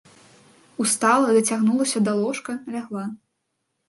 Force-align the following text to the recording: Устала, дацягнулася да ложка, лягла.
Устала, 0.83 1.27
дацягнулася 1.37 2.01
да 2.07 2.11
ложка, 2.21 2.51
лягла. 2.77 3.05